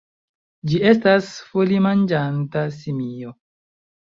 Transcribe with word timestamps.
Ĝi 0.69 0.79
estas 0.91 1.27
folimanĝanta 1.49 2.65
simio. 2.79 3.37